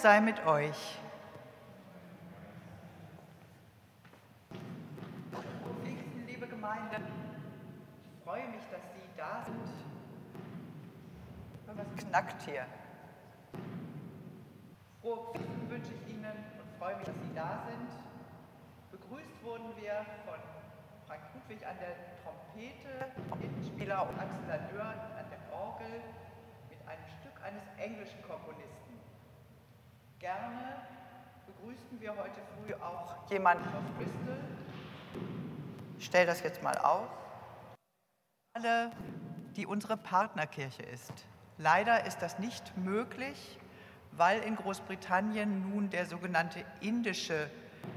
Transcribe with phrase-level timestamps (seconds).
[0.00, 0.98] sei mit euch.
[6.26, 9.68] Liebe Gemeinde, ich freue mich, dass Sie da sind.
[11.76, 12.66] Was knackt hier?
[15.00, 17.90] Frohe Pfingsten wünsche ich Ihnen und freue mich, dass Sie da sind.
[18.90, 20.40] Begrüßt wurden wir von
[21.06, 26.00] Frank Ludwig an der Trompete, Trompetenspieler und Axel Ladeur an der Orgel
[26.70, 28.79] mit einem Stück eines englischen Komponisten.
[30.20, 30.76] Gerne
[31.46, 34.36] begrüßten wir heute früh auch jemanden aus Bristol.
[35.98, 37.08] Ich stelle das jetzt mal auf.
[38.52, 38.90] Alle,
[39.56, 41.24] die unsere Partnerkirche ist.
[41.56, 43.58] Leider ist das nicht möglich,
[44.12, 47.48] weil in Großbritannien nun der sogenannte indische,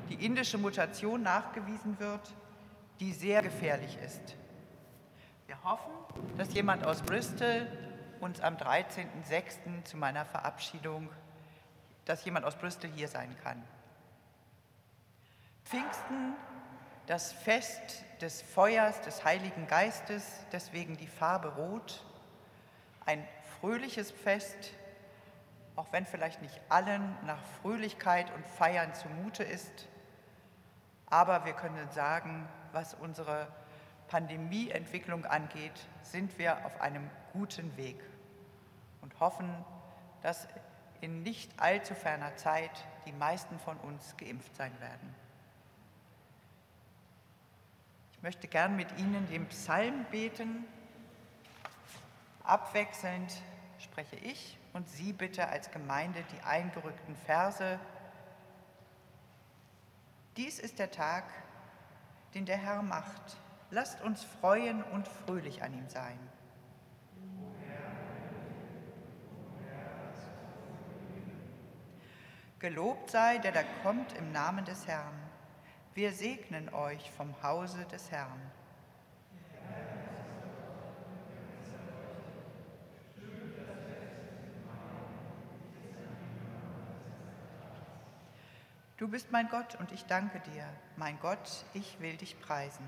[0.08, 2.34] die indische Mutation nachgewiesen wird,
[3.02, 4.38] die sehr gefährlich ist.
[5.48, 5.92] Wir hoffen,
[6.38, 7.68] dass jemand aus Bristol
[8.22, 9.84] uns am 13.06.
[9.84, 11.10] zu meiner Verabschiedung
[12.06, 13.62] dass jemand aus Bristol hier sein kann.
[15.66, 16.36] Pfingsten,
[17.08, 22.04] das Fest des Feuers des Heiligen Geistes, deswegen die Farbe Rot,
[23.06, 23.26] ein
[23.60, 24.72] fröhliches Fest,
[25.76, 29.88] auch wenn vielleicht nicht allen nach Fröhlichkeit und Feiern zumute ist.
[31.08, 33.48] Aber wir können sagen, was unsere
[34.08, 37.98] Pandemieentwicklung angeht, sind wir auf einem guten Weg
[39.02, 39.50] und hoffen,
[40.22, 40.48] dass
[41.04, 42.72] in nicht allzu ferner Zeit
[43.06, 45.14] die meisten von uns geimpft sein werden.
[48.14, 50.64] Ich möchte gern mit Ihnen den Psalm beten.
[52.44, 53.34] Abwechselnd
[53.80, 57.78] spreche ich und Sie bitte als Gemeinde die eingerückten Verse.
[60.38, 61.26] Dies ist der Tag,
[62.34, 63.36] den der Herr macht.
[63.72, 66.18] Lasst uns freuen und fröhlich an ihm sein.
[72.64, 75.20] Gelobt sei, der da kommt im Namen des Herrn.
[75.96, 78.40] Wir segnen euch vom Hause des Herrn.
[88.96, 90.66] Du bist mein Gott und ich danke dir.
[90.96, 92.88] Mein Gott, ich will dich preisen.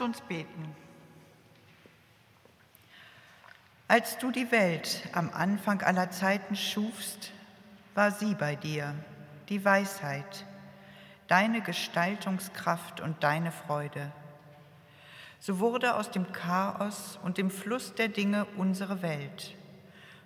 [0.00, 0.74] Lasst uns beten.
[3.86, 7.32] Als du die Welt am Anfang aller Zeiten schufst,
[7.94, 8.94] war sie bei dir,
[9.50, 10.46] die Weisheit,
[11.28, 14.10] deine Gestaltungskraft und deine Freude.
[15.38, 19.54] So wurde aus dem Chaos und dem Fluss der Dinge unsere Welt,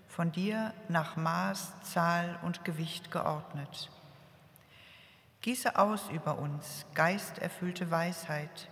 [0.07, 3.91] von dir nach Maß, Zahl und Gewicht geordnet.
[5.41, 8.69] Gieße aus über uns geisterfüllte Weisheit,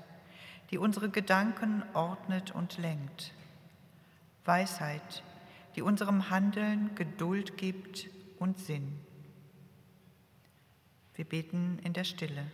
[0.73, 3.33] die unsere Gedanken ordnet und lenkt.
[4.47, 5.23] Weisheit,
[5.77, 8.99] die unserem Handeln Geduld gibt und Sinn.
[11.15, 12.47] Wir beten in der Stille.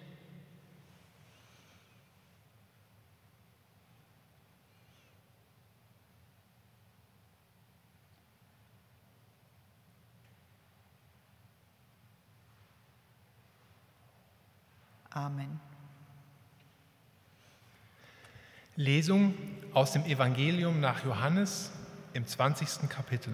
[15.10, 15.67] Amen.
[18.78, 19.35] Lesung
[19.75, 21.73] aus dem Evangelium nach Johannes
[22.12, 22.88] im 20.
[22.88, 23.32] Kapitel.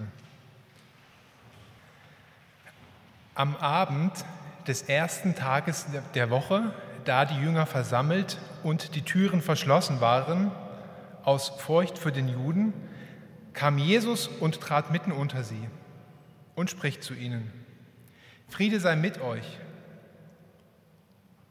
[3.35, 4.11] Am Abend
[4.67, 5.85] des ersten Tages
[6.15, 6.73] der Woche,
[7.03, 10.49] da die Jünger versammelt und die Türen verschlossen waren,
[11.23, 12.73] aus Furcht für den Juden,
[13.53, 15.69] kam Jesus und trat mitten unter sie
[16.55, 17.51] und spricht zu ihnen,
[18.49, 19.59] Friede sei mit euch.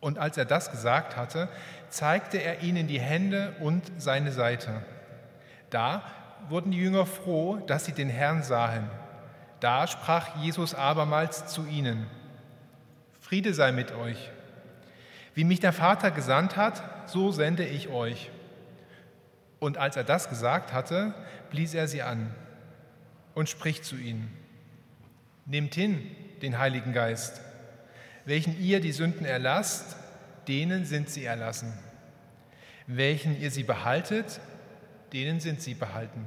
[0.05, 1.49] Und als er das gesagt hatte,
[1.89, 4.83] zeigte er ihnen die Hände und seine Seite.
[5.71, 6.03] Da
[6.51, 8.91] wurden die Jünger froh, dass sie den Herrn sahen.
[9.61, 12.07] Da sprach Jesus abermals zu ihnen,
[13.19, 14.31] Friede sei mit euch.
[15.33, 18.31] Wie mich der Vater gesandt hat, so sende ich euch.
[19.59, 21.15] Und als er das gesagt hatte,
[21.49, 22.35] blies er sie an
[23.33, 24.31] und spricht zu ihnen,
[25.47, 27.41] Nehmt hin den Heiligen Geist
[28.25, 29.97] welchen ihr die Sünden erlasst,
[30.49, 31.73] denen sind sie erlassen.
[32.87, 34.41] Welchen ihr sie behaltet,
[35.13, 36.27] denen sind sie behalten.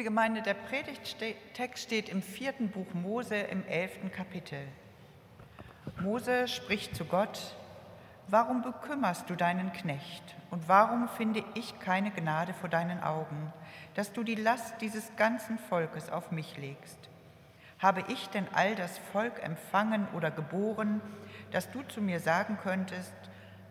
[0.00, 4.58] Liebe Gemeinde, der Predigttext steht im vierten Buch Mose im elften Kapitel.
[6.00, 7.54] Mose spricht zu Gott,
[8.26, 13.52] Warum bekümmerst du deinen Knecht und warum finde ich keine Gnade vor deinen Augen,
[13.92, 17.10] dass du die Last dieses ganzen Volkes auf mich legst?
[17.78, 21.02] Habe ich denn all das Volk empfangen oder geboren,
[21.50, 23.12] dass du zu mir sagen könntest,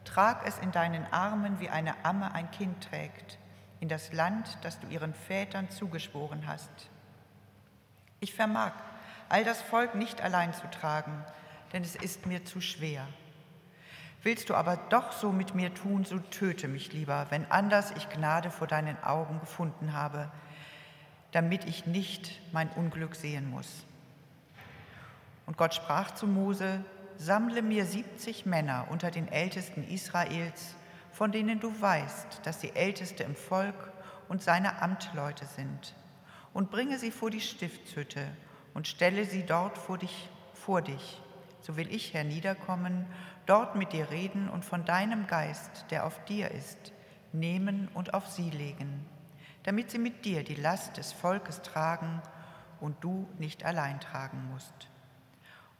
[0.05, 3.39] trag es in deinen Armen, wie eine Amme ein Kind trägt?
[3.79, 6.69] In das Land, das du ihren Vätern zugeschworen hast.
[8.19, 8.73] Ich vermag,
[9.29, 11.23] all das Volk nicht allein zu tragen,
[11.71, 13.07] denn es ist mir zu schwer.
[14.21, 18.09] Willst du aber doch so mit mir tun, so töte mich lieber, wenn anders ich
[18.09, 20.29] Gnade vor deinen Augen gefunden habe,
[21.31, 23.85] damit ich nicht mein Unglück sehen muss.
[25.45, 26.83] Und Gott sprach zu Mose,
[27.17, 30.75] sammle mir siebzig Männer unter den Ältesten Israels
[31.19, 33.91] von denen du weißt, dass sie Älteste im Volk
[34.29, 35.93] und seine Amtleute sind,
[36.53, 38.25] und bringe sie vor die Stiftshütte
[38.73, 41.21] und stelle sie dort vor dich, vor dich.
[41.59, 43.05] So will ich herniederkommen,
[43.45, 46.93] dort mit dir reden und von deinem Geist, der auf dir ist,
[47.33, 49.05] nehmen und auf sie legen,
[49.63, 52.21] damit sie mit dir die Last des Volkes tragen
[52.79, 54.87] und du nicht allein tragen musst.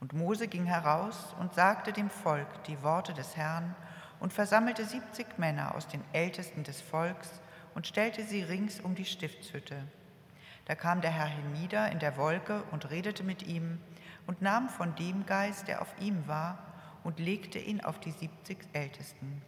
[0.02, 3.74] Und Mose ging heraus und sagte dem Volk die Worte des Herrn,
[4.20, 7.42] und versammelte siebzig Männer aus den Ältesten des Volks
[7.76, 9.84] und stellte sie rings um die Stiftshütte.
[10.66, 13.80] Da kam der Herr hinnieder in der Wolke und redete mit ihm
[14.28, 16.60] und nahm von dem Geist, der auf ihm war,
[17.04, 19.42] und legte ihn auf die siebzig Ältesten.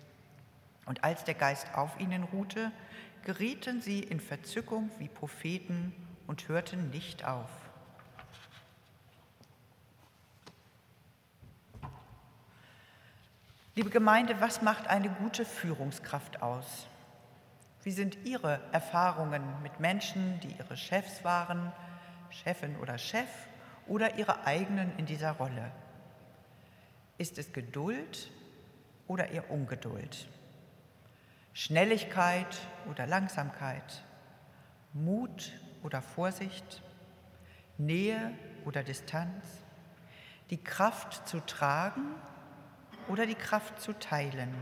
[0.86, 2.72] Und als der Geist auf ihnen ruhte,
[3.24, 5.94] gerieten sie in Verzückung wie Propheten
[6.26, 7.50] und hörten nicht auf.
[13.82, 16.86] Liebe Gemeinde, was macht eine gute Führungskraft aus?
[17.82, 21.72] Wie sind Ihre Erfahrungen mit Menschen, die Ihre Chefs waren,
[22.30, 23.28] Chefin oder Chef
[23.88, 25.72] oder Ihre eigenen in dieser Rolle?
[27.18, 28.30] Ist es Geduld
[29.08, 30.28] oder eher Ungeduld?
[31.54, 34.04] Schnelligkeit oder Langsamkeit?
[34.94, 36.84] Mut oder Vorsicht?
[37.80, 38.32] Nähe
[38.64, 39.44] oder Distanz?
[40.52, 42.14] Die Kraft zu tragen
[43.08, 44.54] oder die Kraft zu teilen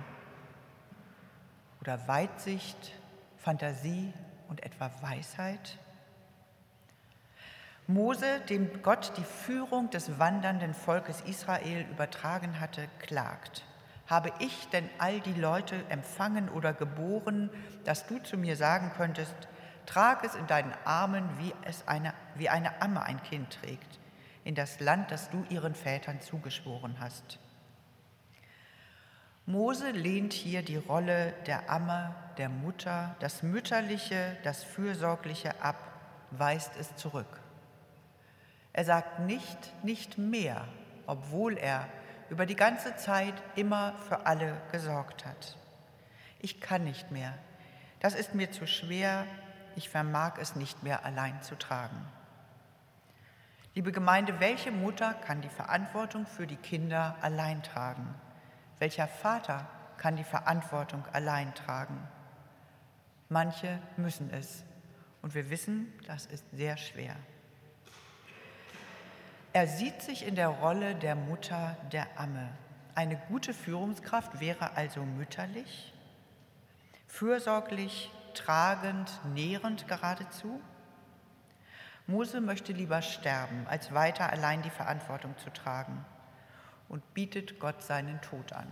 [1.81, 2.93] oder Weitsicht,
[3.37, 4.13] Fantasie
[4.47, 5.77] und etwa Weisheit?
[7.87, 13.65] Mose, dem Gott die Führung des wandernden Volkes Israel übertragen hatte, klagt.
[14.05, 17.49] Habe ich denn all die Leute empfangen oder geboren,
[17.85, 19.33] dass du zu mir sagen könntest,
[19.87, 23.99] trag es in deinen Armen, wie es eine, wie eine Amme ein Kind trägt,
[24.43, 27.39] in das Land, das du ihren Vätern zugeschworen hast?
[29.49, 35.75] Mose lehnt hier die Rolle der Amme, der Mutter, das Mütterliche, das Fürsorgliche ab,
[36.29, 37.41] weist es zurück.
[38.73, 40.67] Er sagt nicht, nicht mehr,
[41.07, 41.87] obwohl er
[42.29, 45.57] über die ganze Zeit immer für alle gesorgt hat.
[46.37, 47.33] Ich kann nicht mehr.
[48.01, 49.25] Das ist mir zu schwer.
[49.75, 52.05] Ich vermag es nicht mehr allein zu tragen.
[53.73, 58.13] Liebe Gemeinde, welche Mutter kann die Verantwortung für die Kinder allein tragen?
[58.79, 62.07] Welcher Vater kann die Verantwortung allein tragen?
[63.27, 64.63] Manche müssen es.
[65.21, 67.15] Und wir wissen, das ist sehr schwer.
[69.51, 72.49] Er sieht sich in der Rolle der Mutter der Amme.
[72.95, 75.93] Eine gute Führungskraft wäre also mütterlich,
[77.07, 80.61] fürsorglich, tragend, nährend geradezu.
[82.07, 86.05] Mose möchte lieber sterben, als weiter allein die Verantwortung zu tragen
[86.89, 88.67] und bietet Gott seinen Tod an.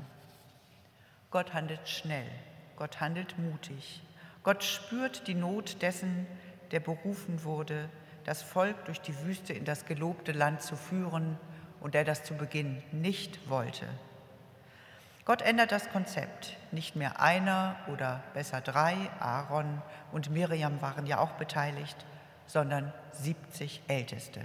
[1.32, 2.28] Gott handelt schnell,
[2.76, 4.02] Gott handelt mutig,
[4.44, 6.28] Gott spürt die Not dessen,
[6.72, 7.90] der berufen wurde,
[8.26, 11.38] das Volk durch die Wüste in das gelobte Land zu führen
[11.80, 13.86] und der das zu Beginn nicht wollte.
[15.26, 16.56] Gott ändert das Konzept.
[16.72, 19.82] Nicht mehr einer oder besser drei, Aaron
[20.14, 22.06] und Miriam waren ja auch beteiligt,
[22.46, 24.40] sondern 70 Älteste.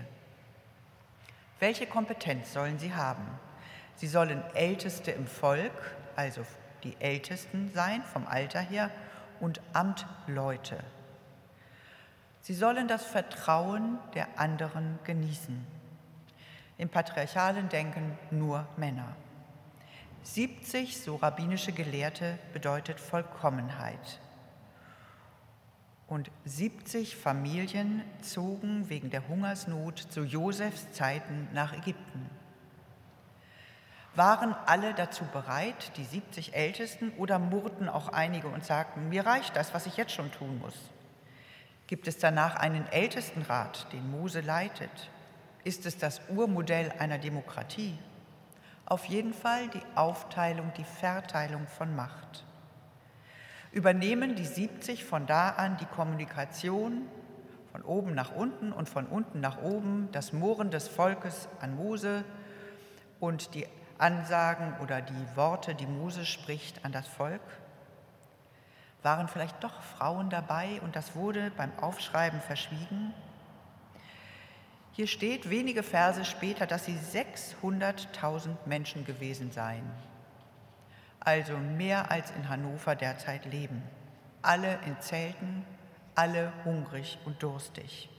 [1.61, 3.25] Welche Kompetenz sollen sie haben?
[4.03, 6.45] Sie sollen Älteste im Volk, also
[6.83, 8.91] die Ältesten sein vom Alter her,
[9.39, 10.83] und Amtleute.
[12.41, 15.65] Sie sollen das Vertrauen der anderen genießen.
[16.79, 19.15] Im patriarchalen Denken nur Männer.
[20.25, 24.21] 70, so rabbinische Gelehrte, bedeutet Vollkommenheit.
[26.09, 32.42] Und 70 Familien zogen wegen der Hungersnot zu Josefs Zeiten nach Ägypten.
[34.15, 39.57] Waren alle dazu bereit, die 70 Ältesten, oder murrten auch einige und sagten, mir reicht
[39.57, 40.75] das, was ich jetzt schon tun muss?
[41.87, 45.11] Gibt es danach einen Ältestenrat, den Mose leitet?
[45.65, 47.99] Ist es das Urmodell einer Demokratie?
[48.85, 52.45] Auf jeden Fall die Aufteilung, die Verteilung von Macht.
[53.71, 57.09] Übernehmen die 70 von da an die Kommunikation
[57.73, 62.23] von oben nach unten und von unten nach oben, das Mohren des Volkes an Mose
[63.19, 63.67] und die
[64.03, 67.41] Ansagen oder die Worte, die Mose spricht, an das Volk?
[69.05, 73.15] Waren vielleicht doch Frauen dabei und das wurde beim Aufschreiben verschwiegen?
[74.91, 79.89] Hier steht wenige Verse später, dass sie 600.000 Menschen gewesen seien.
[81.21, 83.83] Also mehr als in Hannover derzeit leben.
[84.43, 85.65] Alle in Zelten,
[86.17, 88.11] alle hungrig und durstig.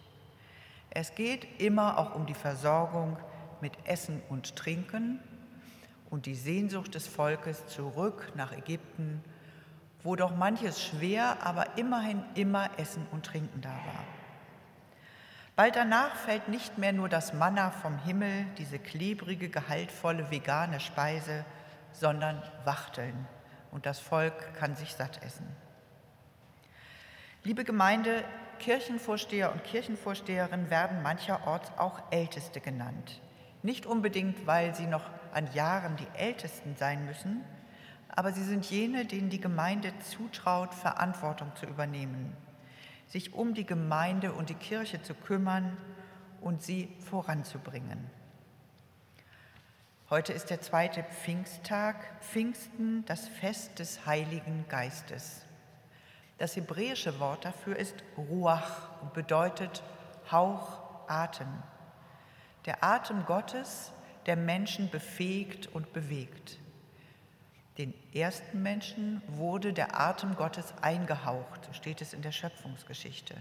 [0.89, 3.17] Es geht immer auch um die Versorgung
[3.59, 5.19] mit Essen und Trinken
[6.13, 9.23] und die Sehnsucht des Volkes zurück nach Ägypten,
[10.03, 14.03] wo doch manches schwer, aber immerhin immer Essen und Trinken da war.
[15.55, 21.45] Bald danach fällt nicht mehr nur das Manna vom Himmel, diese klebrige, gehaltvolle vegane Speise,
[21.93, 23.27] sondern Wachteln
[23.71, 25.47] und das Volk kann sich satt essen.
[27.43, 28.23] Liebe Gemeinde,
[28.59, 33.19] Kirchenvorsteher und Kirchenvorsteherinnen werden mancherorts auch Älteste genannt.
[33.63, 37.41] Nicht unbedingt, weil sie noch an Jahren die Ältesten sein müssen,
[38.09, 42.35] aber sie sind jene, denen die Gemeinde zutraut, Verantwortung zu übernehmen
[43.13, 45.77] sich um die Gemeinde und die Kirche zu kümmern
[46.41, 48.09] und sie voranzubringen.
[50.09, 55.45] Heute ist der zweite Pfingsttag, Pfingsten, das Fest des Heiligen Geistes.
[56.39, 59.83] Das hebräische Wort dafür ist Ruach und bedeutet
[60.31, 61.47] Hauch, Atem.
[62.65, 63.92] Der Atem Gottes,
[64.25, 66.59] der Menschen befähigt und bewegt.
[67.77, 73.35] Den ersten Menschen wurde der Atem Gottes eingehaucht, steht es in der Schöpfungsgeschichte.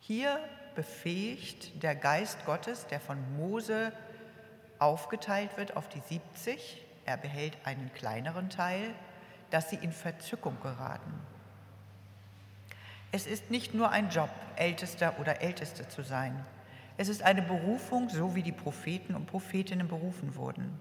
[0.00, 0.38] Hier
[0.74, 3.92] befähigt der Geist Gottes, der von Mose
[4.78, 8.94] aufgeteilt wird auf die 70, er behält einen kleineren Teil,
[9.50, 11.12] dass sie in Verzückung geraten.
[13.12, 16.44] Es ist nicht nur ein Job, Ältester oder Älteste zu sein.
[17.00, 20.78] Es ist eine Berufung, so wie die Propheten und Prophetinnen berufen wurden.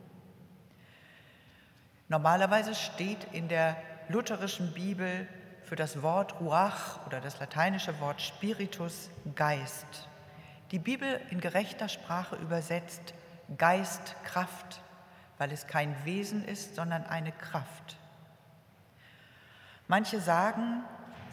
[2.09, 3.77] Normalerweise steht in der
[4.09, 5.29] lutherischen Bibel
[5.63, 10.09] für das Wort Ruach oder das lateinische Wort Spiritus Geist.
[10.71, 13.13] Die Bibel in gerechter Sprache übersetzt
[13.57, 14.81] Geist Kraft,
[15.37, 17.95] weil es kein Wesen ist, sondern eine Kraft.
[19.87, 20.83] Manche sagen,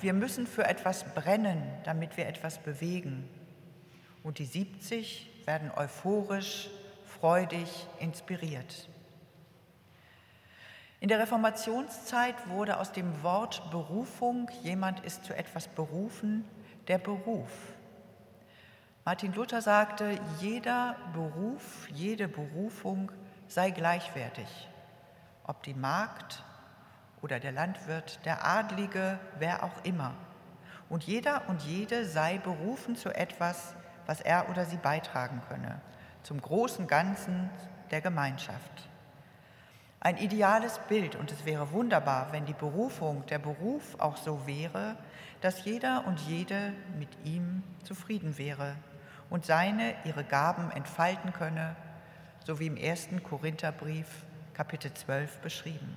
[0.01, 3.29] wir müssen für etwas brennen, damit wir etwas bewegen.
[4.27, 6.69] Und die 70 werden euphorisch,
[7.21, 8.89] freudig, inspiriert.
[10.99, 16.45] In der Reformationszeit wurde aus dem Wort Berufung, jemand ist zu etwas berufen,
[16.89, 17.53] der Beruf.
[19.05, 23.13] Martin Luther sagte, jeder Beruf, jede Berufung
[23.47, 24.69] sei gleichwertig,
[25.45, 26.43] ob die Magd
[27.23, 30.15] oder der Landwirt, der Adlige, wer auch immer.
[30.89, 35.81] Und jeder und jede sei berufen zu etwas, was er oder sie beitragen könne,
[36.23, 37.51] zum großen Ganzen
[37.91, 38.89] der Gemeinschaft.
[40.01, 44.97] Ein ideales Bild und es wäre wunderbar, wenn die Berufung, der Beruf auch so wäre,
[45.41, 48.77] dass jeder und jede mit ihm zufrieden wäre
[49.31, 51.77] und seine, ihre Gaben entfalten könne,
[52.45, 54.07] so wie im ersten Korintherbrief
[54.55, 55.97] Kapitel 12 beschrieben.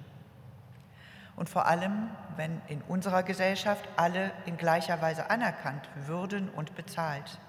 [1.36, 7.40] Und vor allem, wenn in unserer Gesellschaft alle in gleicher Weise anerkannt würden und bezahlt.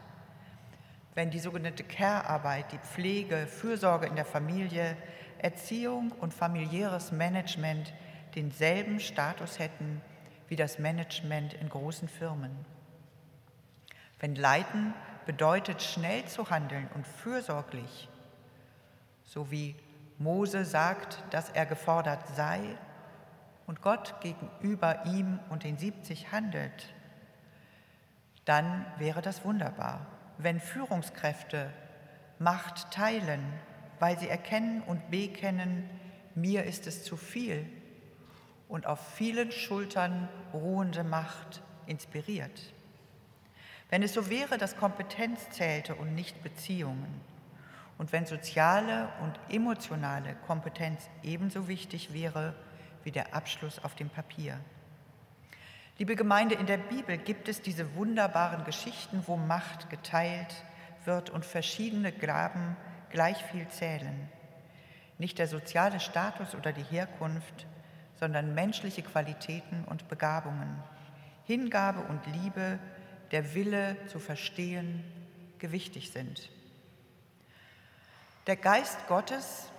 [1.14, 4.96] Wenn die sogenannte Care-Arbeit, die Pflege, Fürsorge in der Familie,
[5.38, 7.92] Erziehung und familiäres Management
[8.34, 10.00] denselben Status hätten
[10.48, 12.64] wie das Management in großen Firmen.
[14.18, 14.94] Wenn Leiten
[15.24, 18.08] bedeutet, schnell zu handeln und fürsorglich,
[19.24, 19.76] so wie
[20.18, 22.60] Mose sagt, dass er gefordert sei
[23.66, 26.92] und Gott gegenüber ihm und den 70 handelt,
[28.44, 30.06] dann wäre das wunderbar.
[30.42, 31.70] Wenn Führungskräfte
[32.38, 33.42] Macht teilen
[34.00, 35.88] weil sie erkennen und bekennen,
[36.34, 37.70] mir ist es zu viel
[38.66, 42.72] und auf vielen Schultern ruhende Macht inspiriert.
[43.90, 47.20] Wenn es so wäre, dass Kompetenz zählte und nicht Beziehungen,
[47.98, 52.54] und wenn soziale und emotionale Kompetenz ebenso wichtig wäre
[53.04, 54.58] wie der Abschluss auf dem Papier.
[56.00, 60.64] Liebe Gemeinde, in der Bibel gibt es diese wunderbaren Geschichten, wo Macht geteilt
[61.04, 62.74] wird und verschiedene Gaben
[63.10, 64.30] gleich viel zählen.
[65.18, 67.66] Nicht der soziale Status oder die Herkunft,
[68.18, 70.82] sondern menschliche Qualitäten und Begabungen,
[71.44, 72.78] Hingabe und Liebe,
[73.30, 75.04] der Wille zu verstehen
[75.58, 76.48] gewichtig sind.
[78.46, 79.70] Der Geist Gottes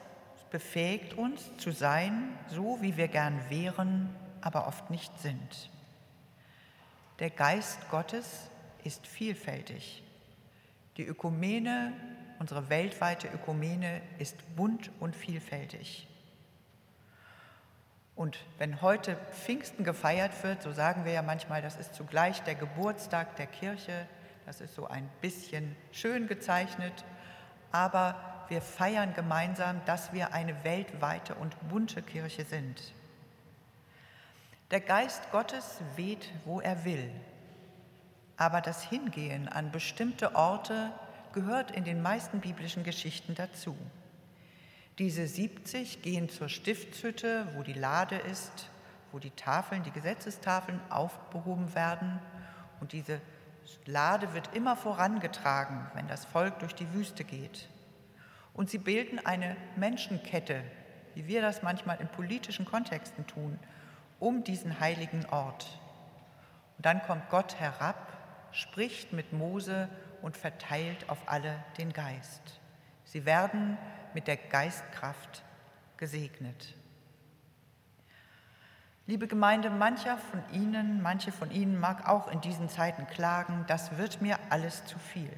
[0.51, 5.71] befähigt uns zu sein, so wie wir gern wären, aber oft nicht sind.
[7.21, 8.49] Der Geist Gottes
[8.83, 10.01] ist vielfältig.
[10.97, 11.93] Die Ökumene,
[12.39, 16.07] unsere weltweite Ökumene ist bunt und vielfältig.
[18.15, 22.55] Und wenn heute Pfingsten gefeiert wird, so sagen wir ja manchmal, das ist zugleich der
[22.55, 24.07] Geburtstag der Kirche,
[24.47, 27.05] das ist so ein bisschen schön gezeichnet,
[27.71, 32.95] aber wir feiern gemeinsam, dass wir eine weltweite und bunte Kirche sind.
[34.71, 37.11] Der Geist Gottes weht, wo er will,
[38.37, 40.93] aber das Hingehen an bestimmte Orte
[41.33, 43.75] gehört in den meisten biblischen Geschichten dazu.
[44.97, 48.69] Diese 70 gehen zur Stiftshütte, wo die Lade ist,
[49.11, 52.19] wo die Tafeln, die Gesetzestafeln aufgehoben werden.
[52.79, 53.19] Und diese
[53.85, 57.67] Lade wird immer vorangetragen, wenn das Volk durch die Wüste geht.
[58.53, 60.63] Und sie bilden eine Menschenkette,
[61.13, 63.59] wie wir das manchmal in politischen Kontexten tun,
[64.21, 65.79] um diesen heiligen Ort.
[66.77, 68.13] Und dann kommt Gott herab,
[68.51, 69.89] spricht mit Mose
[70.21, 72.59] und verteilt auf alle den Geist.
[73.03, 73.77] Sie werden
[74.13, 75.43] mit der Geistkraft
[75.97, 76.75] gesegnet.
[79.07, 83.97] Liebe Gemeinde, mancher von Ihnen, manche von Ihnen mag auch in diesen Zeiten klagen, das
[83.97, 85.35] wird mir alles zu viel.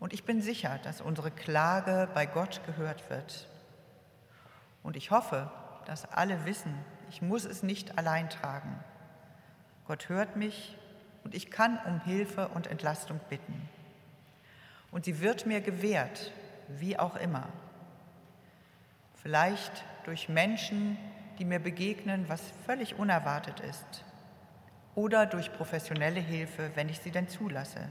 [0.00, 3.48] Und ich bin sicher, dass unsere Klage bei Gott gehört wird.
[4.82, 5.48] Und ich hoffe,
[5.86, 6.74] dass alle wissen,
[7.10, 8.78] ich muss es nicht allein tragen.
[9.86, 10.76] Gott hört mich
[11.24, 13.68] und ich kann um Hilfe und Entlastung bitten.
[14.90, 16.32] Und sie wird mir gewährt,
[16.68, 17.48] wie auch immer.
[19.22, 20.98] Vielleicht durch Menschen,
[21.38, 24.04] die mir begegnen, was völlig unerwartet ist.
[24.94, 27.88] Oder durch professionelle Hilfe, wenn ich sie denn zulasse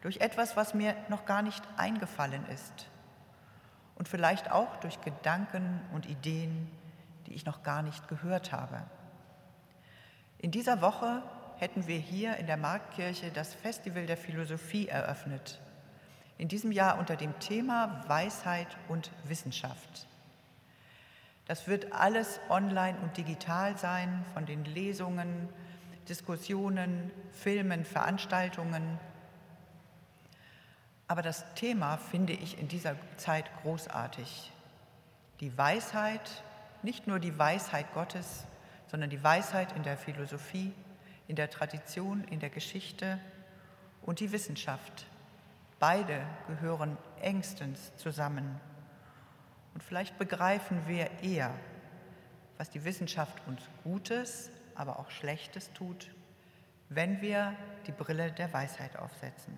[0.00, 2.86] durch etwas, was mir noch gar nicht eingefallen ist
[3.98, 6.70] und vielleicht auch durch Gedanken und Ideen,
[7.26, 8.84] die ich noch gar nicht gehört habe.
[10.38, 11.22] In dieser Woche
[11.58, 15.60] hätten wir hier in der Marktkirche das Festival der Philosophie eröffnet.
[16.38, 20.06] In diesem Jahr unter dem Thema Weisheit und Wissenschaft.
[21.46, 25.48] Das wird alles online und digital sein, von den Lesungen,
[26.08, 29.00] Diskussionen, Filmen, Veranstaltungen
[31.08, 34.52] aber das Thema finde ich in dieser Zeit großartig.
[35.40, 36.42] Die Weisheit,
[36.82, 38.44] nicht nur die Weisheit Gottes,
[38.86, 40.74] sondern die Weisheit in der Philosophie,
[41.26, 43.18] in der Tradition, in der Geschichte
[44.02, 45.06] und die Wissenschaft.
[45.78, 48.60] Beide gehören engstens zusammen.
[49.72, 51.54] Und vielleicht begreifen wir eher,
[52.58, 56.10] was die Wissenschaft uns Gutes, aber auch Schlechtes tut,
[56.90, 57.54] wenn wir
[57.86, 59.56] die Brille der Weisheit aufsetzen.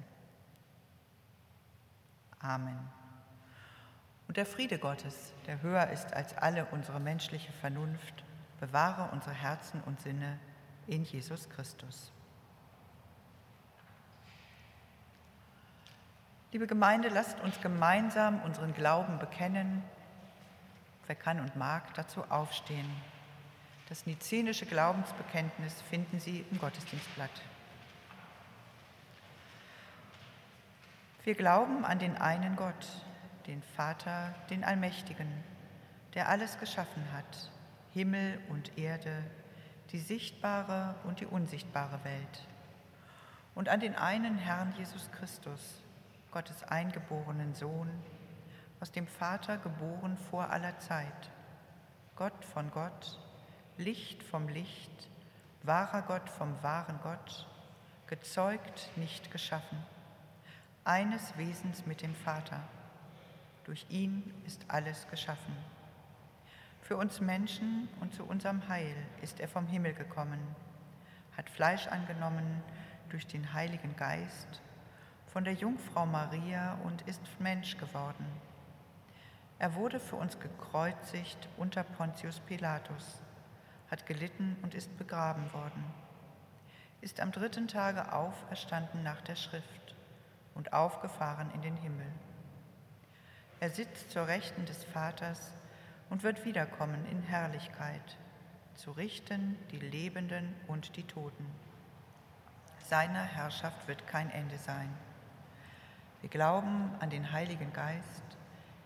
[2.41, 2.79] Amen.
[4.29, 8.25] Und der Friede Gottes, der höher ist als alle unsere menschliche Vernunft,
[8.61, 10.39] bewahre unsere Herzen und Sinne
[10.87, 12.13] in Jesus Christus.
[16.53, 19.83] Liebe Gemeinde, lasst uns gemeinsam unseren Glauben bekennen.
[21.07, 22.91] Wer kann und mag, dazu aufstehen.
[23.89, 27.31] Das nizenische Glaubensbekenntnis finden Sie im Gottesdienstblatt.
[31.23, 32.89] Wir glauben an den einen Gott,
[33.47, 35.29] den Vater, den Allmächtigen,
[36.15, 37.51] der alles geschaffen hat,
[37.93, 39.23] Himmel und Erde,
[39.93, 42.49] die sichtbare und die unsichtbare Welt.
[43.55, 45.83] Und an den einen Herrn Jesus Christus,
[46.31, 47.91] Gottes eingeborenen Sohn,
[48.81, 51.31] aus dem Vater geboren vor aller Zeit,
[52.17, 53.21] Gott von Gott,
[53.77, 55.11] Licht vom Licht,
[55.65, 57.47] wahrer Gott vom wahren Gott,
[58.07, 59.85] gezeugt, nicht geschaffen
[60.85, 62.61] eines Wesens mit dem Vater.
[63.65, 65.55] Durch ihn ist alles geschaffen.
[66.81, 70.41] Für uns Menschen und zu unserem Heil ist er vom Himmel gekommen,
[71.37, 72.63] hat Fleisch angenommen
[73.11, 74.63] durch den Heiligen Geist
[75.27, 78.27] von der Jungfrau Maria und ist Mensch geworden.
[79.59, 83.21] Er wurde für uns gekreuzigt unter Pontius Pilatus,
[83.91, 85.85] hat gelitten und ist begraben worden,
[87.03, 89.95] ist am dritten Tage auferstanden nach der Schrift
[90.55, 92.07] und aufgefahren in den Himmel.
[93.61, 95.53] Er sitzt zur Rechten des Vaters
[96.09, 98.19] und wird wiederkommen in Herrlichkeit,
[98.75, 101.47] zu richten die Lebenden und die Toten.
[102.79, 104.93] Seiner Herrschaft wird kein Ende sein.
[106.21, 108.25] Wir glauben an den Heiligen Geist,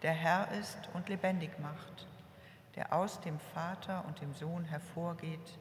[0.02, 2.06] der Herr ist und lebendig macht,
[2.76, 5.58] der aus dem Vater und dem Sohn hervorgeht,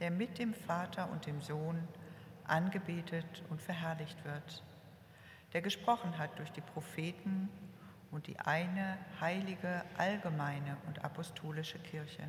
[0.00, 1.86] der mit dem Vater und dem Sohn
[2.44, 4.62] angebetet und verherrlicht wird,
[5.52, 7.48] der gesprochen hat durch die Propheten
[8.10, 12.22] und die eine heilige, allgemeine und apostolische Kirche.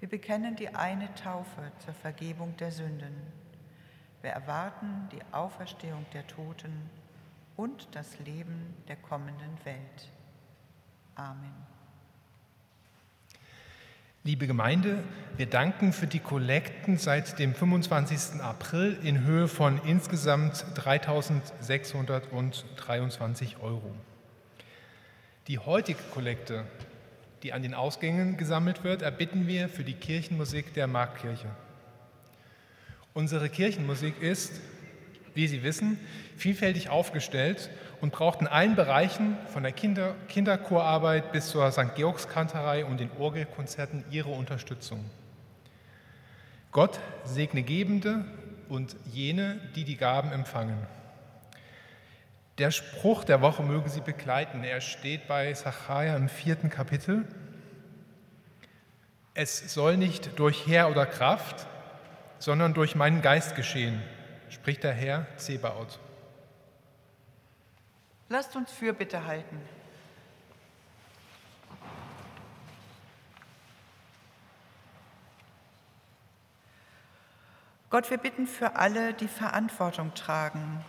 [0.00, 3.14] Wir bekennen die eine Taufe zur Vergebung der Sünden.
[4.20, 6.90] Wir erwarten die Auferstehung der Toten
[7.56, 10.10] und das Leben der kommenden Welt.
[11.14, 11.71] Amen.
[14.24, 15.02] Liebe Gemeinde,
[15.36, 18.40] wir danken für die Kollekten seit dem 25.
[18.40, 23.92] April in Höhe von insgesamt 3.623 Euro.
[25.48, 26.64] Die heutige Kollekte,
[27.42, 31.48] die an den Ausgängen gesammelt wird, erbitten wir für die Kirchenmusik der Marktkirche.
[33.14, 34.60] Unsere Kirchenmusik ist,
[35.34, 35.98] wie Sie wissen,
[36.36, 41.94] vielfältig aufgestellt und braucht in allen Bereichen von der Kinder Kinderchorarbeit bis zur St.
[41.94, 45.04] Georgskanterei und den Orgelkonzerten Ihre Unterstützung.
[46.72, 48.24] Gott segne Gebende
[48.68, 50.78] und jene, die die Gaben empfangen.
[52.58, 54.62] Der Spruch der Woche möge Sie begleiten.
[54.64, 57.26] Er steht bei Sacharja im vierten Kapitel.
[59.34, 61.66] Es soll nicht durch Heer oder Kraft,
[62.38, 64.02] sondern durch meinen Geist geschehen,
[64.52, 65.98] spricht der Herr Zebaoth.
[68.28, 69.60] Lasst uns Fürbitte halten.
[77.90, 80.82] Gott, wir bitten für alle, die Verantwortung tragen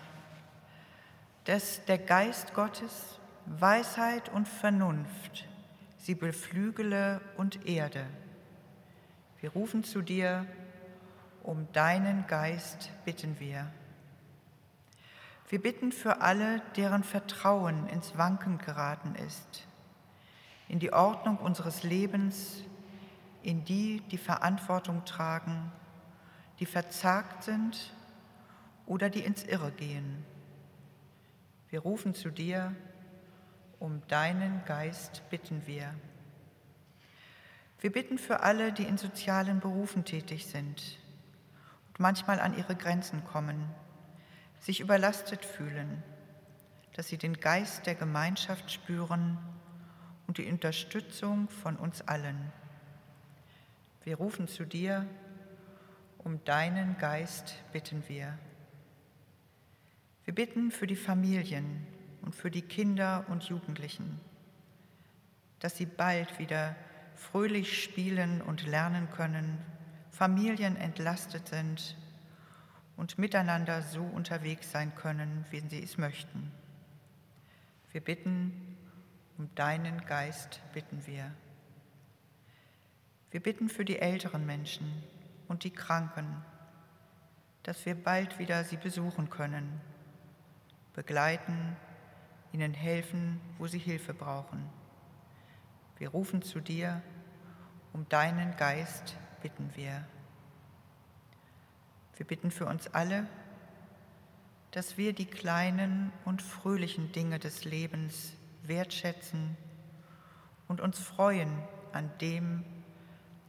[1.46, 5.48] dass der Geist Gottes Weisheit und Vernunft
[5.98, 8.06] sie beflügele und erde.
[9.40, 10.46] Wir rufen zu dir,
[11.44, 13.70] um deinen Geist bitten wir.
[15.50, 19.68] Wir bitten für alle, deren Vertrauen ins Wanken geraten ist,
[20.70, 22.64] in die Ordnung unseres Lebens,
[23.44, 25.72] in die, die Verantwortung tragen,
[26.60, 27.94] die verzagt sind
[28.86, 30.26] oder die ins Irre gehen.
[31.70, 32.74] Wir rufen zu dir,
[33.80, 35.94] um deinen Geist bitten wir.
[37.82, 41.03] Wir bitten für alle, die in sozialen Berufen tätig sind
[42.00, 43.70] manchmal an ihre Grenzen kommen,
[44.60, 46.04] sich überlastet fühlen,
[46.94, 49.38] dass sie den Geist der Gemeinschaft spüren
[50.28, 52.52] und die Unterstützung von uns allen.
[54.04, 55.08] Wir rufen zu dir,
[56.18, 58.38] um deinen Geist bitten wir.
[60.26, 61.86] Wir bitten für die Familien
[62.22, 64.20] und für die Kinder und Jugendlichen,
[65.60, 66.76] dass sie bald wieder
[67.16, 69.58] fröhlich spielen und lernen können,
[70.14, 71.98] Familien entlastet sind
[72.96, 76.52] und miteinander so unterwegs sein können, wie sie es möchten.
[77.92, 78.78] Wir bitten,
[79.38, 81.34] um deinen Geist bitten wir.
[83.32, 85.04] Wir bitten für die älteren Menschen
[85.48, 86.46] und die Kranken,
[87.64, 89.82] dass wir bald wieder sie besuchen können
[90.94, 91.76] begleiten,
[92.52, 94.70] ihnen helfen, wo sie Hilfe brauchen.
[95.98, 97.02] Wir rufen zu dir,
[97.94, 100.04] um deinen Geist bitten wir.
[102.16, 103.28] Wir bitten für uns alle,
[104.72, 109.58] dass wir die kleinen und fröhlichen Dinge des Lebens wertschätzen
[110.68, 111.52] und uns freuen
[111.92, 112.64] an dem,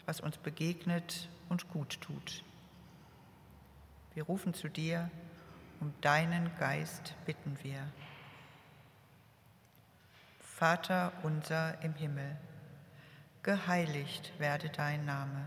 [0.05, 2.45] was uns begegnet und gut tut.
[4.15, 5.11] Wir rufen zu dir,
[5.81, 7.81] um deinen Geist bitten wir.
[10.41, 12.37] Vater unser im Himmel,
[13.43, 15.47] geheiligt werde dein Name,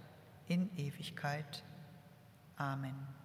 [0.51, 1.63] in Ewigkeit.
[2.57, 3.20] Amen.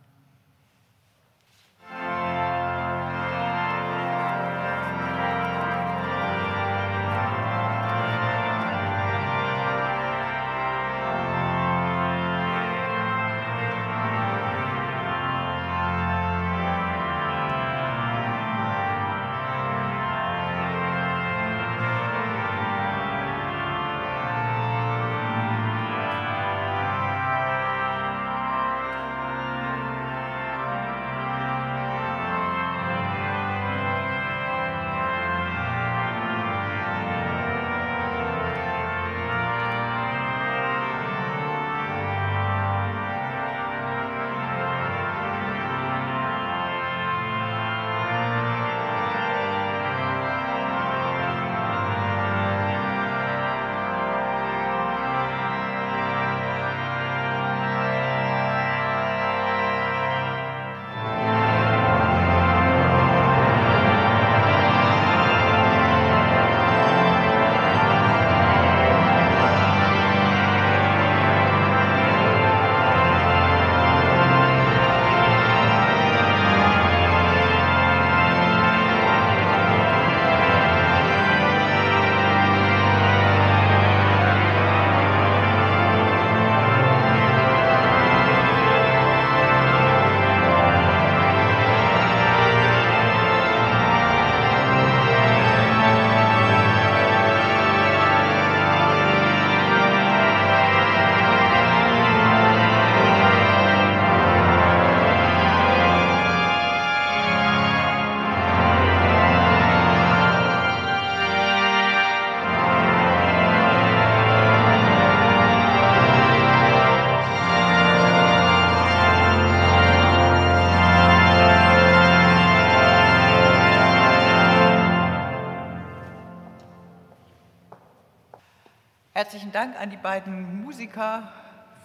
[129.57, 131.33] Dank an die beiden Musiker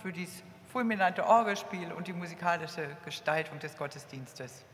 [0.01, 0.43] für dieses
[0.73, 4.65] fulminante Orgelspiel und die musikalische Gestaltung des Gottesdienstes.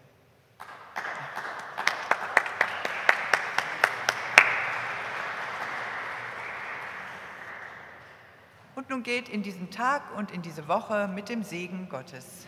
[8.73, 12.47] Und nun geht in diesen Tag und in diese Woche mit dem Segen Gottes.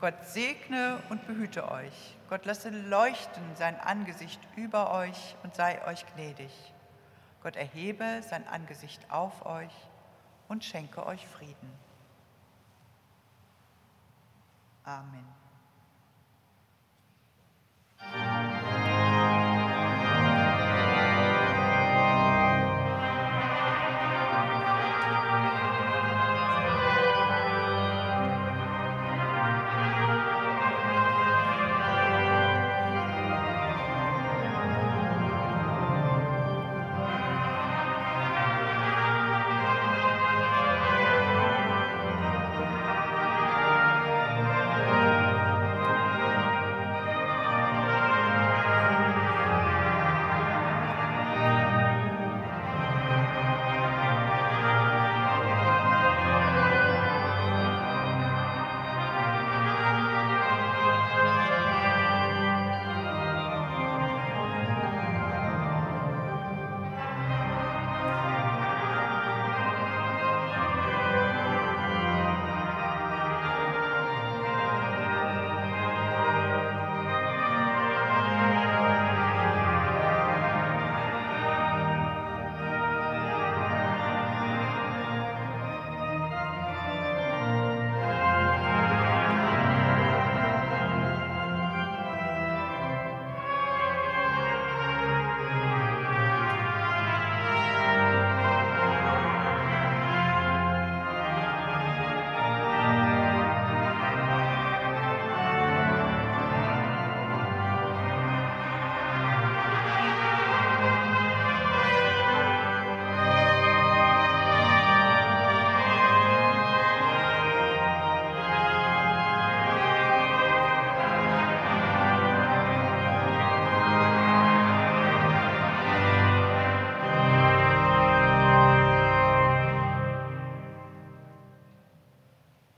[0.00, 2.16] Gott segne und behüte euch.
[2.28, 6.50] Gott lasse leuchten sein Angesicht über euch und sei euch gnädig.
[7.46, 9.70] Gott erhebe sein Angesicht auf euch
[10.48, 11.70] und schenke euch Frieden.
[14.82, 15.45] Amen.